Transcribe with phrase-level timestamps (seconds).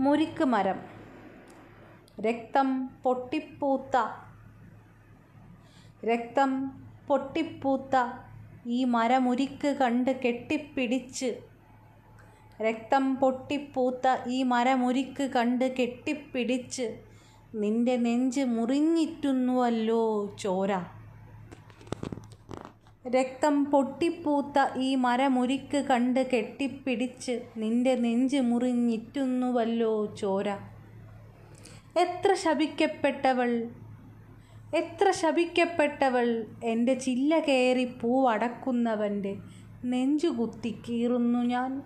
[0.00, 0.78] മുരിക്ക് മരം
[2.20, 2.68] രക്തം
[3.02, 3.96] പൊട്ടിപ്പൂത്ത.
[6.04, 6.50] രക്തം
[7.08, 7.96] പൊട്ടിപ്പൂത്ത
[8.66, 11.30] ഈ മരമുരിക്ക് കണ്ട് കെട്ടിപ്പിടിച്ച്.
[12.60, 16.86] രക്തം പൊട്ടിപ്പൂത്ത ഈ മരമുരിക്ക് കണ്ട് കെട്ടിപ്പിടിച്ച്.
[17.54, 20.02] നിന്റെ നെഞ്ച് മുറിഞ്ഞിറ്റുന്നുവല്ലോ
[20.38, 20.97] ചോര.
[23.14, 30.48] രക്തം പൊട്ടിപ്പൂത്ത ഈ മരമുരിക്ക് കണ്ട് കെട്ടിപ്പിടിച്ച് നിന്റെ നെഞ്ച് മുറിഞ്ഞിറ്റുന്നുവല്ലോ ചോര.
[31.96, 33.68] എത്ര ശപിക്കപ്പെട്ടവൾ
[34.74, 36.26] എത്ര ശപിക്കപ്പെട്ടവൾ
[36.64, 39.36] എന്റെ ചില്ല കയറി പൂവടക്കുന്നവന്റെ
[39.84, 41.82] നെഞ്ചുകുത്തി കീറുന്നു ഞാൻ.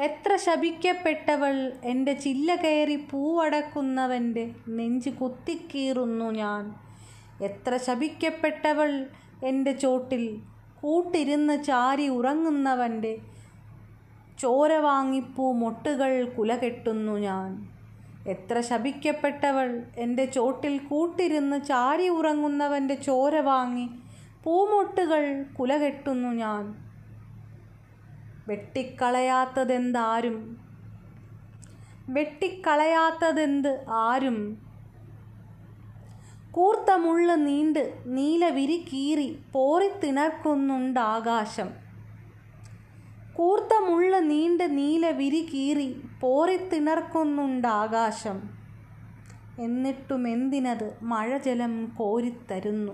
[0.00, 6.74] എത്ര ശപിക്കപ്പെട്ടവൾ എന്റെ ചില്ല കയറി പൂവടക്കുന്നവന്റെ നെഞ്ചു കുത്തിക്കീറുന്നു ഞാൻ.
[7.42, 9.06] എത്ര ശപിക്കപ്പെട്ടവൾ
[9.44, 10.40] എന്റെ ചോട്ടിൽ
[10.82, 13.18] കൂട്ടിരുന്ന് ചാരി ഉറങ്ങുന്നവന്റെ
[14.38, 17.68] ചോര വാങ്ങിപ്പൂ മൊട്ടുകൾ കുല കെട്ടുന്നു ഞാൻ.
[18.28, 23.90] എത്ര ശപിക്കപ്പെട്ടവൾ എന്റെ ചോട്ടിൽ കൂട്ടിരുന്ന് ചാരി ഉറങ്ങുന്നവന്റെ ചോര വാങ്ങി
[24.44, 26.74] പൂമൊട്ടുകൾ കുല കെട്ടുന്നു ഞാൻ.
[28.48, 30.68] വെട്ടിക്കളയാത്തതെന്താരും?
[32.08, 34.67] വെട്ടിക്കളയാത്തതെന്ത് ആരും?
[36.58, 41.68] കൂർത്ത മുള്ള് നീണ്ട് നീലവിരി കീറി പോറിത്തിണർക്കുന്നുണ്ടാകാശം
[43.34, 48.50] കൂർത്ത മുള്ള് നീണ്ട് നീലവിരി കീറി പോറിത്തിണർക്കുന്നുണ്ടാകാശം
[49.58, 52.92] എന്നിട്ടും എന്തിനത് മഴജലം കോരിത്തരുന്നു?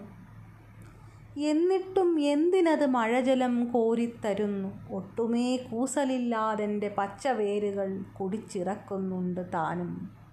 [1.36, 4.86] എന്നിട്ടും എന്തിനത് മഴജലം കോരിത്തരുന്നു?
[4.90, 10.23] ഒട്ടുമേ കൂസലില്ലാതെ പച്ചവേരുകൾ കുടിച്ചിറക്കുന്നുണ്ട് താനും.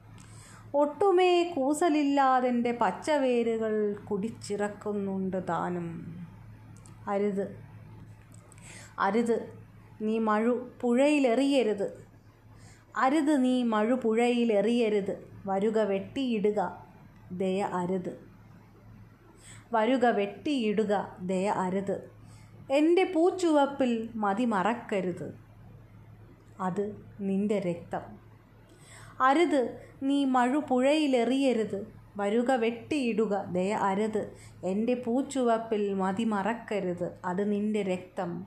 [0.75, 6.17] ഒട്ടുമേ കൂസലില്ലാതെന്റെ പച്ചവേരുകൾ കുടിച്ചിറക്കുന്നുണ്ട് താനും.
[7.07, 7.63] അരുത്.
[8.99, 9.53] അരുത്.
[10.01, 12.07] നീ മഴു പുഴയിലെറിയരുത്.
[12.97, 15.31] അരുത് നീ മഴു പുഴയിലെറിയരുത്.
[15.45, 16.85] വരുക വെട്ടിയിടുക.
[17.31, 18.29] ദയ അരുത്.
[19.73, 21.17] വരുക വെട്ടിയിടുക.
[21.21, 22.11] ദയ അരുത്.
[22.71, 25.39] എന്റെ പൂച്ചുവപ്പിൽ മതി മറക്കരുത്.
[26.59, 28.01] അത് നിന്റെ രക്തം.
[29.21, 29.90] അരുത്.
[30.01, 31.87] നീ മഴു പുഴയിലെറിയരുത്.
[32.17, 34.31] വരുക വെട്ടിയിടുക ദയ അരുത്.
[34.65, 38.45] എന്റെ പൂച്ചുവപ്പിൽ മതി മറക്കരുത് അത് നിന്റെ രക്തം.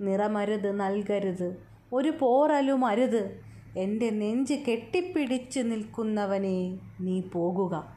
[0.00, 1.56] നിറമരുത് നൽകരുത്
[1.92, 3.40] ഒരു പോറലും അരുത്.
[3.76, 7.96] എന്റെ നെഞ്ച് കെട്ടിപ്പിടിച്ച് നിൽക്കുന്നവനെ നീ പോകുക.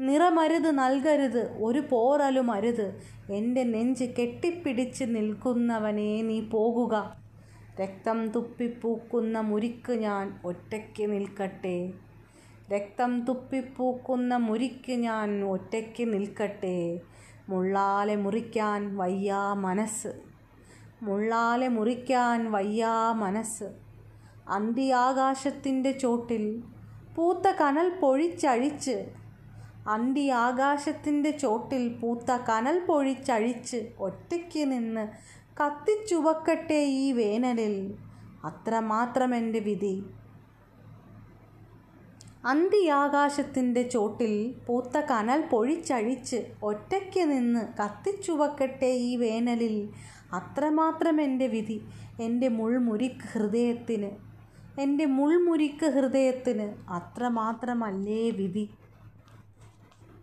[0.00, 3.00] നിറമരുത് നൽകരുത് ഒരു പോറലും അരുത്.
[3.32, 7.27] എന്റെ നെഞ്ച് കെട്ടിപ്പിടിച്ച് നിൽക്കുന്നവനെ നീ പോകുക.
[7.80, 11.92] രക്തം തുപ്പിപ്പൂക്കുന്ന മുരിക്ക് ഞാൻ ഒറ്റയ്ക്ക് നിൽക്കട്ടെ.
[12.72, 17.00] രക്തം തുപ്പിപ്പൂക്കുന്ന മുരിക്ക് ഞാൻ ഒറ്റയ്ക്ക് നിൽക്കട്ടെ.
[17.48, 20.12] മുള്ളാലെ മുറിക്കാൻ വയ്യാ മനസ്സ്.
[21.02, 23.64] മുള്ളാലെ മുറിക്കാൻ വയ്യാ മനസ്സ്.
[24.48, 26.62] അന്തിയാകാശത്തിന്റെ ചോട്ടിൽ
[27.16, 29.06] പൂത്ത കനൽ പൊഴിച്ചഴിച്ച്.
[29.88, 35.08] അന്തി ആകാശത്തിന്റെ ചോട്ടിൽ പൂത്ത കനൽ പൊഴിച്ചഴിച്ച് ഒറ്റയ്ക്ക് നിന്ന്
[35.60, 37.94] കത്തിച്ചുവക്കട്ടെ ഈ വേനലിൽ.
[38.44, 40.02] അത്രമാത്രം എന്റെ വിധി.
[42.44, 49.88] അന്തിയാകാശത്തിന്റെ ചോട്ടിൽ പൂത്ത കനൽ പൊഴിച്ചഴിച്ച് ഒറ്റയ്ക്ക് നിന്ന് കത്തിച്ചുവക്കട്ടെ ഈ വേനലിൽ.
[50.32, 51.80] അത്രമാത്രം എന്റെ വിധി.
[52.20, 54.10] എന്റെ മുൾമുരിക്ക് ഹൃദയത്തിന്.
[54.80, 58.70] എന്റെ മുൾമുരിക്ക് ഹൃദയത്തിന് അത്രമാത്രമല്ലേ വിധി.